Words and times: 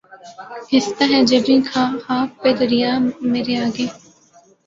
گھستا 0.69 1.03
ہے 1.11 1.19
جبیں 1.29 1.61
خاک 2.03 2.27
پہ 2.41 2.49
دریا 2.59 2.91
مرے 3.31 3.55
آگے 3.65 3.87